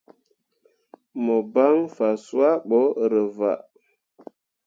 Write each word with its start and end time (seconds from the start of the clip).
Mo 1.23 1.37
ban 1.53 1.77
fa 1.95 2.07
cuah 2.25 2.57
bo 2.67 2.79
rǝwaa. 3.11 3.59